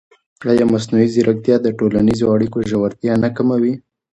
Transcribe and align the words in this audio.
ایا 0.51 0.65
مصنوعي 0.73 1.07
ځیرکتیا 1.13 1.55
د 1.61 1.67
ټولنیزو 1.77 2.25
اړیکو 2.35 2.57
ژورتیا 2.69 3.13
نه 3.23 3.29
کموي؟ 3.35 3.73